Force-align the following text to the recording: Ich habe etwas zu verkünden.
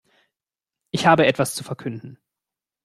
Ich 0.89 1.05
habe 1.05 1.27
etwas 1.27 1.53
zu 1.53 1.63
verkünden. 1.63 2.17